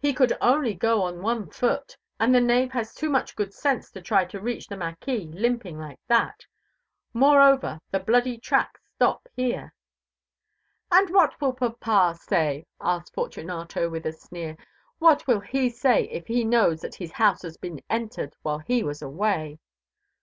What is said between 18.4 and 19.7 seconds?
while he was away?"